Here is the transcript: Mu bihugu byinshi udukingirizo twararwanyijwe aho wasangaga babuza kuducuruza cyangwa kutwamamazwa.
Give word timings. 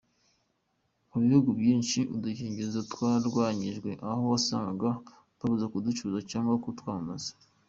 Mu 1.09 1.17
bihugu 1.23 1.49
byinshi 1.59 1.99
udukingirizo 2.15 2.79
twararwanyijwe 2.91 3.89
aho 4.09 4.21
wasangaga 4.31 4.89
babuza 5.37 5.65
kuducuruza 5.73 6.19
cyangwa 6.31 6.55
kutwamamazwa. 6.63 7.33